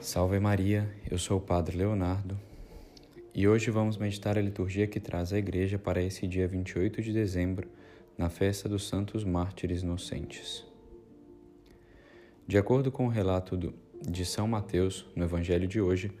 Salve 0.00 0.38
Maria, 0.38 0.88
eu 1.10 1.18
sou 1.18 1.38
o 1.38 1.40
Padre 1.40 1.76
Leonardo 1.76 2.38
e 3.34 3.48
hoje 3.48 3.68
vamos 3.68 3.96
meditar 3.96 4.38
a 4.38 4.40
liturgia 4.40 4.86
que 4.86 5.00
traz 5.00 5.32
a 5.32 5.38
Igreja 5.38 5.76
para 5.76 6.00
esse 6.00 6.24
dia 6.24 6.46
28 6.46 7.02
de 7.02 7.12
dezembro, 7.12 7.68
na 8.16 8.28
festa 8.30 8.68
dos 8.68 8.86
Santos 8.86 9.24
Mártires 9.24 9.82
Inocentes. 9.82 10.64
De 12.46 12.56
acordo 12.56 12.92
com 12.92 13.06
o 13.06 13.10
relato 13.10 13.56
do, 13.56 13.74
de 14.00 14.24
São 14.24 14.46
Mateus 14.46 15.04
no 15.16 15.24
Evangelho 15.24 15.66
de 15.66 15.80
hoje, 15.80 16.12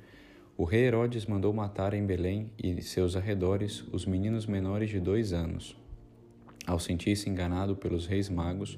o 0.56 0.64
rei 0.64 0.86
Herodes 0.86 1.24
mandou 1.24 1.52
matar 1.52 1.94
em 1.94 2.04
Belém 2.04 2.50
e 2.58 2.82
seus 2.82 3.14
arredores 3.14 3.84
os 3.92 4.04
meninos 4.04 4.44
menores 4.44 4.90
de 4.90 4.98
dois 4.98 5.32
anos, 5.32 5.76
ao 6.66 6.80
sentir-se 6.80 7.30
enganado 7.30 7.76
pelos 7.76 8.06
reis 8.06 8.28
magos, 8.28 8.76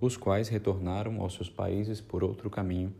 os 0.00 0.16
quais 0.16 0.48
retornaram 0.48 1.20
aos 1.20 1.34
seus 1.34 1.50
países 1.50 2.00
por 2.00 2.24
outro 2.24 2.48
caminho 2.48 2.90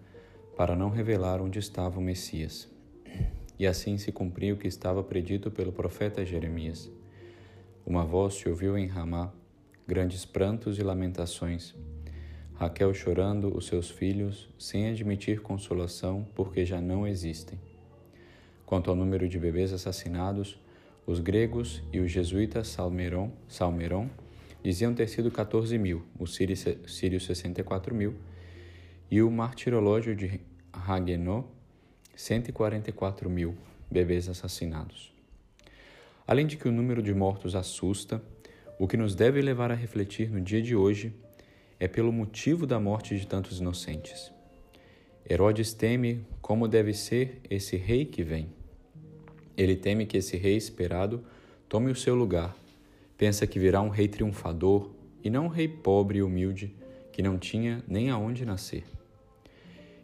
para 0.57 0.77
não 0.77 0.89
revelar 0.89 1.41
onde 1.43 1.59
estava 1.59 1.99
o 1.99 2.03
Messias. 2.03 2.69
E 3.59 3.67
assim 3.67 3.99
se 3.99 4.13
cumpriu 4.13 4.55
o 4.55 4.59
que 4.59 4.69
estava 4.69 5.03
predito 5.03 5.51
pelo 5.51 5.73
profeta 5.73 6.25
Jeremias. 6.25 6.91
Uma 7.85 8.05
voz 8.05 8.35
se 8.35 8.49
ouviu 8.49 8.79
em 8.79 8.87
Ramá, 8.87 9.33
grandes 9.87 10.25
prantos 10.25 10.79
e 10.79 10.83
lamentações. 10.83 11.75
Raquel 12.55 12.95
chorando 12.95 13.57
os 13.57 13.67
seus 13.67 13.91
filhos, 13.91 14.49
sem 14.59 14.89
admitir 14.89 15.41
consolação, 15.41 16.27
porque 16.35 16.65
já 16.65 16.81
não 16.81 17.07
existem. 17.07 17.59
Quanto 18.65 18.91
ao 18.91 18.97
número 18.97 19.29
de 19.29 19.39
bebês 19.39 19.73
assassinados, 19.73 20.59
os 21.07 21.21
gregos 21.21 21.83
e 21.93 21.99
os 21.99 22.11
jesuítas 22.11 22.69
Salmeron, 22.69 23.31
Salmeron 23.49 24.09
diziam 24.63 24.95
ter 24.95 25.09
sido 25.09 25.31
14 25.31 25.77
mil, 25.77 26.03
os 26.19 26.35
sírios 26.35 27.27
64 27.27 27.95
mil 27.95 28.15
e 29.11 29.23
o 29.23 29.31
martirológio 29.31 30.17
de 30.17 30.41
Haguenau, 30.87 31.51
144 32.17 33.29
mil 33.29 33.57
bebês 33.91 34.29
assassinados. 34.29 35.13
Além 36.27 36.47
de 36.47 36.57
que 36.57 36.69
o 36.69 36.73
número 36.73 37.03
de 37.03 37.13
mortos 37.13 37.55
assusta, 37.55 38.23
o 38.79 38.89
que 38.89 38.97
nos 38.97 39.15
deve 39.15 39.41
levar 39.41 39.71
a 39.71 39.75
refletir 39.75 40.31
no 40.31 40.41
dia 40.41 40.63
de 40.63 40.75
hoje 40.75 41.13
é 41.79 41.87
pelo 41.87 42.13
motivo 42.13 42.67
da 42.67 42.81
morte 42.81 43.17
de 43.19 43.27
tantos 43.27 43.61
inocentes. 43.61 44.33
Herodes 45.29 45.73
teme 45.73 46.27
como 46.41 46.67
deve 46.67 46.93
ser 46.93 47.41
esse 47.49 47.77
rei 47.77 48.05
que 48.05 48.23
vem. 48.23 48.49
Ele 49.57 49.77
teme 49.77 50.07
que 50.07 50.17
esse 50.17 50.37
rei 50.37 50.57
esperado 50.57 51.25
tome 51.69 51.91
o 51.91 51.97
seu 51.97 52.15
lugar. 52.15 52.57
Pensa 53.17 53.47
que 53.47 53.59
virá 53.59 53.81
um 53.81 53.89
rei 53.89 54.09
triunfador 54.09 54.91
e 55.23 55.31
não 55.31 55.47
um 55.47 55.49
rei 55.49 55.69
pobre 55.69 56.19
e 56.19 56.23
humilde 56.23 56.75
que 57.13 57.23
não 57.23 57.39
tinha 57.39 57.83
nem 57.87 58.11
aonde 58.11 58.45
nascer. 58.45 58.85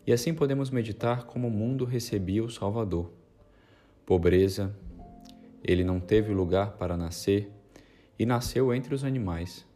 E 0.07 0.13
assim 0.13 0.35
podemos 0.35 0.71
meditar 0.71 1.25
como 1.25 1.49
o 1.49 1.51
mundo 1.51 1.85
recebia 1.85 2.43
o 2.43 2.51
Salvador. 2.51 3.11
Pobreza, 4.07 4.75
ele 5.63 5.85
não 5.85 6.01
teve 6.01 6.33
lugar 6.33 6.73
para 6.73 6.97
nascer 6.97 7.51
e 8.19 8.27
nasceu 8.27 8.75
entre 8.75 8.95
os 8.95 9.05
animais. 9.05 9.67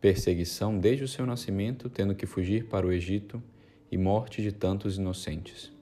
Perseguição 0.00 0.78
desde 0.78 1.04
o 1.04 1.08
seu 1.08 1.24
nascimento, 1.24 1.88
tendo 1.88 2.14
que 2.14 2.26
fugir 2.26 2.66
para 2.66 2.86
o 2.86 2.92
Egito, 2.92 3.42
e 3.90 3.96
morte 3.96 4.42
de 4.42 4.52
tantos 4.52 4.98
inocentes. 4.98 5.72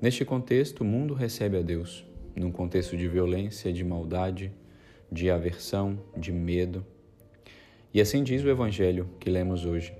Neste 0.00 0.24
contexto, 0.24 0.82
o 0.82 0.84
mundo 0.84 1.14
recebe 1.14 1.56
a 1.56 1.62
Deus, 1.62 2.04
num 2.36 2.52
contexto 2.52 2.96
de 2.96 3.08
violência, 3.08 3.72
de 3.72 3.82
maldade, 3.84 4.52
de 5.10 5.30
aversão, 5.30 5.98
de 6.16 6.30
medo. 6.30 6.84
E 7.92 8.00
assim 8.00 8.22
diz 8.22 8.44
o 8.44 8.48
Evangelho 8.48 9.08
que 9.18 9.30
lemos 9.30 9.64
hoje. 9.64 9.97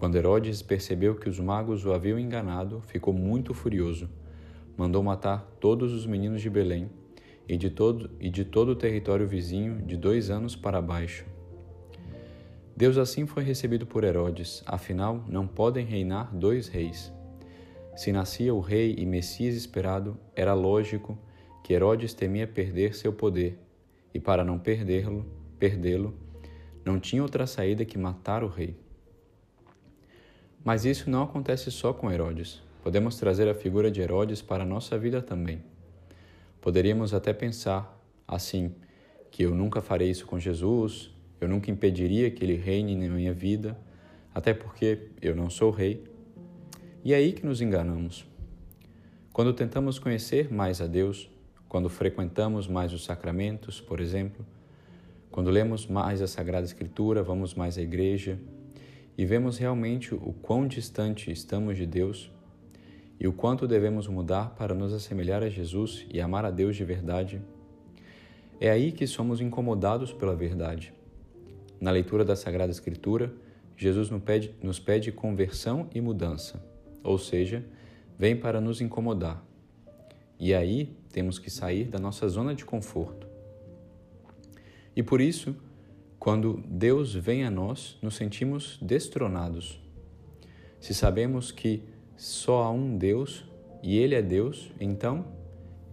Quando 0.00 0.16
Herodes 0.16 0.62
percebeu 0.62 1.14
que 1.14 1.28
os 1.28 1.38
magos 1.38 1.84
o 1.84 1.92
haviam 1.92 2.18
enganado, 2.18 2.80
ficou 2.80 3.12
muito 3.12 3.52
furioso. 3.52 4.08
Mandou 4.74 5.02
matar 5.02 5.42
todos 5.60 5.92
os 5.92 6.06
meninos 6.06 6.40
de 6.40 6.48
Belém 6.48 6.88
e 7.46 7.54
de 7.54 7.68
todo, 7.68 8.10
e 8.18 8.30
de 8.30 8.42
todo 8.42 8.70
o 8.70 8.74
território 8.74 9.28
vizinho 9.28 9.82
de 9.82 9.98
dois 9.98 10.30
anos 10.30 10.56
para 10.56 10.80
baixo. 10.80 11.26
Deus 12.74 12.96
assim 12.96 13.26
foi 13.26 13.44
recebido 13.44 13.84
por 13.84 14.02
Herodes, 14.02 14.62
afinal, 14.64 15.22
não 15.28 15.46
podem 15.46 15.84
reinar 15.84 16.34
dois 16.34 16.66
reis. 16.66 17.12
Se 17.94 18.10
nascia 18.10 18.54
o 18.54 18.60
rei 18.60 18.94
e 18.96 19.04
Messias 19.04 19.54
esperado, 19.54 20.16
era 20.34 20.54
lógico 20.54 21.18
que 21.62 21.74
Herodes 21.74 22.14
temia 22.14 22.46
perder 22.46 22.94
seu 22.94 23.12
poder, 23.12 23.58
e 24.14 24.18
para 24.18 24.46
não 24.46 24.58
perdê-lo, 24.58 25.26
perdê-lo, 25.58 26.14
não 26.86 26.98
tinha 26.98 27.22
outra 27.22 27.46
saída 27.46 27.84
que 27.84 27.98
matar 27.98 28.42
o 28.42 28.48
rei. 28.48 28.78
Mas 30.64 30.84
isso 30.84 31.08
não 31.08 31.22
acontece 31.22 31.70
só 31.70 31.92
com 31.92 32.10
Herodes. 32.10 32.62
Podemos 32.82 33.16
trazer 33.16 33.48
a 33.48 33.54
figura 33.54 33.90
de 33.90 34.00
Herodes 34.00 34.42
para 34.42 34.62
a 34.62 34.66
nossa 34.66 34.98
vida 34.98 35.22
também. 35.22 35.62
Poderíamos 36.60 37.14
até 37.14 37.32
pensar 37.32 37.98
assim: 38.28 38.74
que 39.30 39.42
eu 39.42 39.54
nunca 39.54 39.80
farei 39.80 40.10
isso 40.10 40.26
com 40.26 40.38
Jesus, 40.38 41.10
eu 41.40 41.48
nunca 41.48 41.70
impediria 41.70 42.30
que 42.30 42.44
ele 42.44 42.56
reine 42.56 42.94
na 42.94 43.14
minha 43.14 43.32
vida, 43.32 43.78
até 44.34 44.52
porque 44.52 45.08
eu 45.22 45.34
não 45.34 45.48
sou 45.48 45.70
rei. 45.70 46.04
E 47.02 47.14
é 47.14 47.16
aí 47.16 47.32
que 47.32 47.46
nos 47.46 47.62
enganamos. 47.62 48.26
Quando 49.32 49.54
tentamos 49.54 49.98
conhecer 49.98 50.52
mais 50.52 50.80
a 50.82 50.86
Deus, 50.86 51.30
quando 51.68 51.88
frequentamos 51.88 52.66
mais 52.66 52.92
os 52.92 53.04
sacramentos, 53.04 53.80
por 53.80 54.00
exemplo, 54.00 54.44
quando 55.30 55.48
lemos 55.48 55.86
mais 55.86 56.20
a 56.20 56.26
Sagrada 56.26 56.66
Escritura, 56.66 57.22
vamos 57.22 57.54
mais 57.54 57.78
à 57.78 57.80
igreja, 57.80 58.38
e 59.20 59.26
vemos 59.26 59.58
realmente 59.58 60.14
o 60.14 60.32
quão 60.40 60.66
distante 60.66 61.30
estamos 61.30 61.76
de 61.76 61.84
Deus 61.84 62.32
e 63.20 63.28
o 63.28 63.34
quanto 63.34 63.68
devemos 63.68 64.06
mudar 64.06 64.54
para 64.54 64.74
nos 64.74 64.94
assemelhar 64.94 65.42
a 65.42 65.48
Jesus 65.50 66.06
e 66.10 66.22
amar 66.22 66.46
a 66.46 66.50
Deus 66.50 66.74
de 66.74 66.86
verdade, 66.86 67.38
é 68.58 68.70
aí 68.70 68.90
que 68.90 69.06
somos 69.06 69.42
incomodados 69.42 70.10
pela 70.10 70.34
verdade. 70.34 70.94
Na 71.78 71.90
leitura 71.90 72.24
da 72.24 72.34
Sagrada 72.34 72.72
Escritura, 72.72 73.30
Jesus 73.76 74.08
nos 74.62 74.78
pede, 74.78 75.12
conversão 75.12 75.90
e 75.94 76.00
mudança, 76.00 76.64
ou 77.04 77.18
seja, 77.18 77.62
vem 78.18 78.34
para 78.34 78.58
nos 78.58 78.80
incomodar. 78.80 79.44
E 80.38 80.54
aí 80.54 80.96
temos 81.12 81.38
que 81.38 81.50
sair 81.50 81.84
da 81.84 81.98
nossa 81.98 82.26
zona 82.26 82.54
de 82.54 82.64
conforto. 82.64 83.26
E 84.96 85.02
por 85.02 85.20
isso, 85.20 85.54
quando 86.20 86.62
Deus 86.68 87.14
vem 87.14 87.44
a 87.44 87.50
nós, 87.50 87.96
nos 88.02 88.14
sentimos 88.14 88.78
destronados. 88.82 89.80
Se 90.78 90.92
sabemos 90.92 91.50
que 91.50 91.82
só 92.14 92.62
há 92.64 92.70
um 92.70 92.98
Deus 92.98 93.42
e 93.82 93.96
Ele 93.96 94.14
é 94.14 94.20
Deus, 94.20 94.70
então 94.78 95.24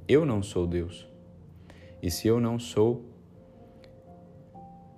eu 0.05 0.25
não 0.25 0.43
sou 0.43 0.67
Deus. 0.67 1.07
E 2.03 2.11
se 2.11 2.27
eu 2.27 2.41
não 2.41 2.59
sou, 2.59 3.05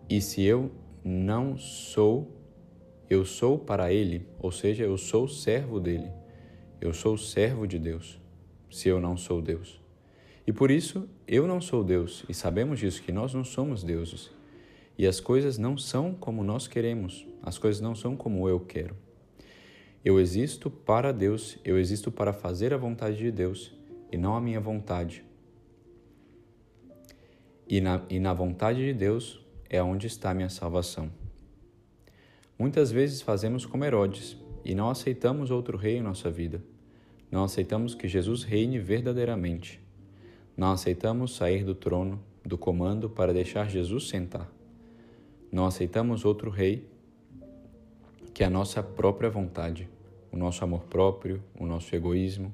e 0.10 0.20
se 0.20 0.42
eu 0.42 0.72
não 1.04 1.56
sou, 1.60 2.36
eu 3.08 3.24
sou 3.24 3.60
para 3.60 3.94
Ele, 3.94 4.26
ou 4.40 4.52
seja, 4.52 4.84
eu 4.84 4.98
sou 4.98 5.28
servo 5.28 5.80
dele. 5.80 6.10
Eu 6.82 6.92
sou 6.92 7.16
servo 7.20 7.68
de 7.68 7.78
Deus, 7.78 8.20
se 8.72 8.90
eu 8.90 9.00
não 9.00 9.16
sou 9.16 9.44
Deus. 9.44 9.80
E 10.48 10.52
por 10.52 10.72
isso 10.72 11.08
eu 11.28 11.48
não 11.48 11.62
sou 11.62 11.84
Deus, 11.84 12.26
e 12.28 12.34
sabemos 12.34 12.80
disso, 12.80 13.04
que 13.04 13.12
nós 13.12 13.32
não 13.32 13.44
somos 13.44 13.84
deuses. 13.84 14.39
E 15.00 15.08
as 15.08 15.22
coisas 15.22 15.58
não 15.58 15.78
são 15.78 16.14
como 16.14 16.44
nós 16.44 16.68
queremos, 16.68 17.26
as 17.42 17.58
coisas 17.58 17.80
não 17.80 17.96
são 17.96 18.18
como 18.18 18.50
eu 18.50 18.60
quero. 18.60 18.98
Eu 20.04 20.20
existo 20.20 20.70
para 20.70 21.14
Deus, 21.14 21.58
eu 21.64 21.80
existo 21.80 22.12
para 22.12 22.34
fazer 22.34 22.74
a 22.74 22.78
vontade 22.78 23.16
de 23.16 23.32
Deus 23.32 23.74
e 24.12 24.18
não 24.18 24.36
a 24.36 24.42
minha 24.42 24.60
vontade. 24.60 25.24
E 27.66 27.80
na, 27.80 28.02
e 28.10 28.20
na 28.20 28.34
vontade 28.34 28.80
de 28.80 28.94
Deus 28.94 29.40
é 29.70 29.82
onde 29.82 30.06
está 30.06 30.32
a 30.32 30.34
minha 30.34 30.50
salvação. 30.50 31.10
Muitas 32.58 32.92
vezes 32.92 33.22
fazemos 33.22 33.66
como 33.66 33.86
Herodes 33.86 34.36
e 34.66 34.76
não 34.76 34.90
aceitamos 34.90 35.50
outro 35.50 35.78
rei 35.78 35.96
em 35.96 36.04
nossa 36.04 36.30
vida. 36.30 36.62
Não 37.32 37.46
aceitamos 37.46 37.96
que 37.96 38.10
Jesus 38.10 38.44
reine 38.44 38.80
verdadeiramente. 38.80 39.80
Não 40.58 40.74
aceitamos 40.74 41.38
sair 41.38 41.64
do 41.64 41.74
trono, 41.74 42.22
do 42.44 42.58
comando, 42.58 43.10
para 43.10 43.32
deixar 43.32 43.70
Jesus 43.70 44.10
sentar. 44.10 44.59
Não 45.52 45.66
aceitamos 45.66 46.26
outro 46.26 46.50
rei 46.50 46.88
que 48.34 48.44
a 48.44 48.50
nossa 48.50 48.84
própria 48.84 49.30
vontade, 49.30 49.90
o 50.32 50.38
nosso 50.38 50.64
amor 50.64 50.84
próprio, 50.84 51.44
o 51.60 51.66
nosso 51.66 51.96
egoísmo. 51.96 52.54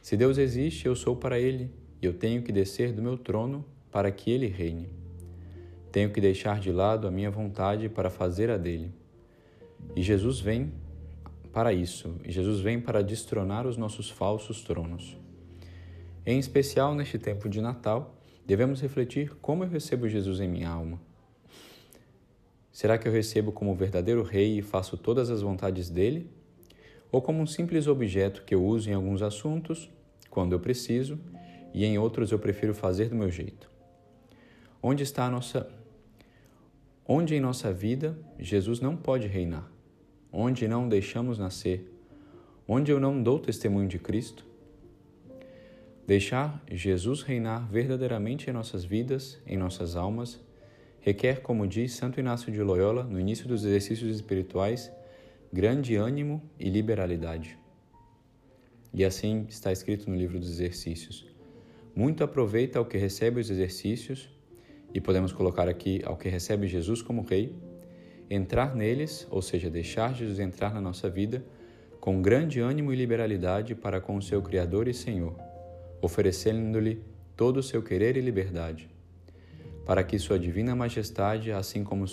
Se 0.00 0.16
Deus 0.16 0.38
existe, 0.38 0.86
eu 0.86 0.94
sou 0.94 1.16
para 1.16 1.38
Ele 1.38 1.70
e 2.00 2.06
eu 2.06 2.14
tenho 2.14 2.42
que 2.42 2.52
descer 2.52 2.92
do 2.92 3.02
meu 3.02 3.18
trono 3.18 3.64
para 3.90 4.10
que 4.10 4.30
Ele 4.30 4.46
reine. 4.46 4.88
Tenho 5.92 6.10
que 6.10 6.20
deixar 6.20 6.60
de 6.60 6.70
lado 6.70 7.08
a 7.08 7.10
minha 7.10 7.30
vontade 7.30 7.88
para 7.88 8.08
fazer 8.08 8.48
a 8.48 8.56
dele. 8.56 8.92
E 9.96 10.02
Jesus 10.02 10.40
vem 10.40 10.72
para 11.52 11.72
isso, 11.72 12.14
e 12.24 12.30
Jesus 12.30 12.60
vem 12.60 12.80
para 12.80 13.02
destronar 13.02 13.66
os 13.66 13.76
nossos 13.76 14.08
falsos 14.08 14.62
tronos. 14.62 15.18
Em 16.24 16.38
especial 16.38 16.94
neste 16.94 17.18
tempo 17.18 17.48
de 17.48 17.60
Natal, 17.60 18.14
devemos 18.46 18.80
refletir 18.80 19.34
como 19.42 19.64
eu 19.64 19.68
recebo 19.68 20.08
Jesus 20.08 20.38
em 20.38 20.48
minha 20.48 20.68
alma. 20.68 21.00
Será 22.80 22.96
que 22.96 23.06
eu 23.06 23.12
recebo 23.12 23.52
como 23.52 23.74
verdadeiro 23.74 24.22
rei 24.22 24.56
e 24.56 24.62
faço 24.62 24.96
todas 24.96 25.28
as 25.28 25.42
vontades 25.42 25.90
dele? 25.90 26.30
ou 27.12 27.20
como 27.20 27.42
um 27.42 27.46
simples 27.46 27.86
objeto 27.86 28.42
que 28.42 28.54
eu 28.54 28.64
uso 28.64 28.88
em 28.88 28.94
alguns 28.94 29.20
assuntos, 29.20 29.90
quando 30.30 30.52
eu 30.52 30.60
preciso, 30.60 31.18
e 31.74 31.84
em 31.84 31.98
outros 31.98 32.32
eu 32.32 32.38
prefiro 32.38 32.72
fazer 32.72 33.10
do 33.10 33.14
meu 33.14 33.30
jeito. 33.30 33.70
Onde 34.82 35.02
está 35.02 35.26
a 35.26 35.30
nossa 35.30 35.68
Onde 37.06 37.34
em 37.34 37.40
nossa 37.40 37.70
vida 37.70 38.18
Jesus 38.38 38.80
não 38.80 38.96
pode 38.96 39.26
reinar? 39.26 39.70
Onde 40.32 40.66
não 40.66 40.88
deixamos 40.88 41.38
nascer? 41.38 41.86
Onde 42.66 42.90
eu 42.90 42.98
não 42.98 43.22
dou 43.22 43.38
testemunho 43.38 43.88
de 43.88 43.98
Cristo? 43.98 44.46
Deixar 46.06 46.64
Jesus 46.66 47.20
reinar 47.20 47.70
verdadeiramente 47.70 48.48
em 48.48 48.54
nossas 48.54 48.86
vidas, 48.86 49.38
em 49.46 49.58
nossas 49.58 49.96
almas, 49.96 50.40
requer, 51.00 51.40
como 51.40 51.66
diz 51.66 51.92
Santo 51.92 52.20
Inácio 52.20 52.52
de 52.52 52.62
Loyola 52.62 53.04
no 53.04 53.18
início 53.18 53.48
dos 53.48 53.64
exercícios 53.64 54.14
espirituais, 54.14 54.92
grande 55.52 55.96
ânimo 55.96 56.42
e 56.58 56.68
liberalidade. 56.68 57.58
E 58.92 59.04
assim 59.04 59.46
está 59.48 59.72
escrito 59.72 60.10
no 60.10 60.16
livro 60.16 60.38
dos 60.38 60.50
exercícios. 60.50 61.26
Muito 61.94 62.22
aproveita 62.22 62.78
ao 62.78 62.84
que 62.84 62.98
recebe 62.98 63.40
os 63.40 63.50
exercícios, 63.50 64.28
e 64.92 65.00
podemos 65.00 65.32
colocar 65.32 65.68
aqui 65.68 66.02
ao 66.04 66.16
que 66.16 66.28
recebe 66.28 66.66
Jesus 66.66 67.00
como 67.00 67.22
Rei, 67.22 67.54
entrar 68.28 68.74
neles, 68.74 69.26
ou 69.30 69.40
seja, 69.42 69.70
deixar 69.70 70.14
Jesus 70.14 70.38
entrar 70.38 70.72
na 70.74 70.80
nossa 70.80 71.08
vida, 71.08 71.44
com 72.00 72.22
grande 72.22 72.60
ânimo 72.60 72.92
e 72.92 72.96
liberalidade 72.96 73.74
para 73.74 74.00
com 74.00 74.16
o 74.16 74.22
seu 74.22 74.40
Criador 74.40 74.88
e 74.88 74.94
Senhor, 74.94 75.36
oferecendo-lhe 76.00 77.02
todo 77.36 77.58
o 77.58 77.62
seu 77.62 77.82
querer 77.82 78.16
e 78.16 78.20
liberdade, 78.20 78.88
para 79.84 80.04
que 80.04 80.18
Sua 80.18 80.38
divina 80.38 80.74
majestade, 80.74 81.52
assim 81.52 81.82
como 81.82 82.04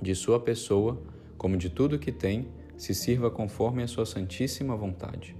de 0.00 0.14
Sua 0.14 0.40
pessoa, 0.40 1.00
como 1.36 1.56
de 1.56 1.70
tudo 1.70 1.98
que 1.98 2.12
tem, 2.12 2.48
se 2.76 2.94
sirva 2.94 3.30
conforme 3.30 3.82
a 3.82 3.88
sua 3.88 4.06
santíssima 4.06 4.76
vontade. 4.76 5.36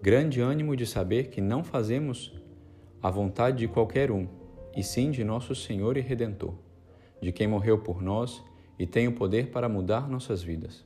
Grande 0.00 0.40
ânimo 0.40 0.76
de 0.76 0.86
saber 0.86 1.28
que 1.28 1.40
não 1.40 1.62
fazemos 1.62 2.32
a 3.02 3.10
vontade 3.10 3.58
de 3.58 3.68
qualquer 3.68 4.10
um, 4.10 4.28
e 4.76 4.82
sim 4.82 5.10
de 5.10 5.24
nosso 5.24 5.54
Senhor 5.54 5.96
e 5.96 6.00
Redentor, 6.00 6.54
de 7.20 7.32
quem 7.32 7.48
morreu 7.48 7.78
por 7.78 8.00
nós 8.00 8.42
e 8.78 8.86
tem 8.86 9.08
o 9.08 9.12
poder 9.12 9.50
para 9.50 9.68
mudar 9.68 10.08
nossas 10.08 10.42
vidas. 10.42 10.84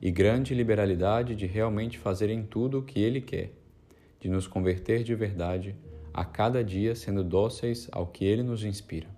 E 0.00 0.10
grande 0.10 0.54
liberalidade 0.54 1.34
de 1.34 1.46
realmente 1.46 1.98
fazer 1.98 2.30
em 2.30 2.42
tudo 2.42 2.78
o 2.78 2.82
que 2.82 3.00
Ele 3.00 3.20
quer, 3.20 3.52
de 4.20 4.28
nos 4.28 4.46
converter 4.46 5.02
de 5.02 5.14
verdade, 5.14 5.76
a 6.12 6.24
cada 6.24 6.62
dia 6.62 6.94
sendo 6.94 7.24
dóceis 7.24 7.88
ao 7.92 8.06
que 8.06 8.24
Ele 8.24 8.42
nos 8.42 8.64
inspira. 8.64 9.08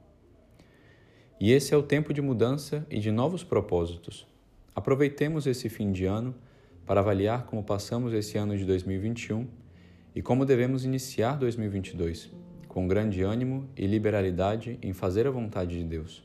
E 1.40 1.52
esse 1.52 1.74
é 1.74 1.76
o 1.76 1.82
tempo 1.82 2.12
de 2.14 2.22
mudança 2.22 2.86
e 2.90 2.98
de 2.98 3.10
novos 3.10 3.42
propósitos. 3.42 4.26
Aproveitemos 4.74 5.46
esse 5.46 5.68
fim 5.68 5.92
de 5.92 6.04
ano 6.04 6.34
para 6.86 7.00
avaliar 7.00 7.46
como 7.46 7.62
passamos 7.62 8.12
esse 8.12 8.38
ano 8.38 8.56
de 8.56 8.64
2021 8.64 9.46
e 10.14 10.22
como 10.22 10.44
devemos 10.44 10.84
iniciar 10.84 11.36
2022, 11.36 12.30
com 12.68 12.86
grande 12.86 13.22
ânimo 13.22 13.68
e 13.76 13.86
liberalidade 13.86 14.78
em 14.82 14.92
fazer 14.92 15.26
a 15.26 15.30
vontade 15.30 15.78
de 15.78 15.84
Deus. 15.84 16.22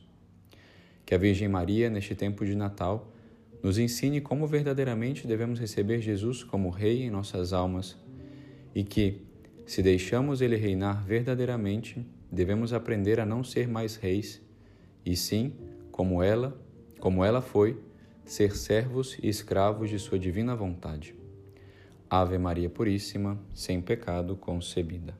Que 1.04 1.14
a 1.14 1.18
Virgem 1.18 1.48
Maria, 1.48 1.90
neste 1.90 2.14
tempo 2.14 2.44
de 2.44 2.54
Natal, 2.54 3.12
nos 3.62 3.78
ensine 3.78 4.20
como 4.20 4.46
verdadeiramente 4.46 5.26
devemos 5.26 5.58
receber 5.58 6.00
Jesus 6.00 6.42
como 6.42 6.70
Rei 6.70 7.02
em 7.02 7.10
nossas 7.10 7.52
almas 7.52 7.96
e 8.74 8.82
que, 8.84 9.22
se 9.70 9.84
deixamos 9.84 10.40
Ele 10.40 10.56
reinar 10.56 11.04
verdadeiramente, 11.04 12.04
devemos 12.28 12.72
aprender 12.72 13.20
a 13.20 13.24
não 13.24 13.44
ser 13.44 13.68
mais 13.68 13.94
reis 13.94 14.42
e 15.06 15.14
sim, 15.14 15.52
como 15.92 16.24
ela, 16.24 16.60
como 16.98 17.24
ela 17.24 17.40
foi, 17.40 17.80
ser 18.24 18.56
servos 18.56 19.16
e 19.22 19.28
escravos 19.28 19.88
de 19.88 19.96
sua 19.96 20.18
divina 20.18 20.56
vontade. 20.56 21.14
Ave 22.10 22.36
Maria 22.36 22.68
Puríssima, 22.68 23.40
sem 23.54 23.80
pecado 23.80 24.34
concebida. 24.34 25.16